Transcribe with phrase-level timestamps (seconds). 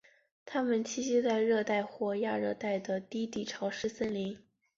[0.47, 4.35] 它们栖息在热带或亚热带的低地潮湿森林。